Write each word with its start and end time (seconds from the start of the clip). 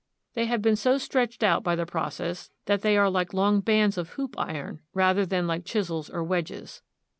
They 0.33 0.47
have 0.47 0.63
been 0.63 0.77
so 0.77 0.97
stretched 0.97 1.43
out 1.43 1.61
by 1.63 1.75
the 1.75 1.85
process 1.85 2.49
that 2.65 2.81
they 2.81 2.97
are 2.97 3.07
like 3.07 3.35
long 3.35 3.59
bands 3.61 3.99
of 3.99 4.13
hoop 4.13 4.33
iron 4.35 4.79
rather 4.95 5.27
than 5.27 5.45
like 5.45 5.63
chisels 5.63 6.09
or 6.09 6.23
wedges. 6.23 6.81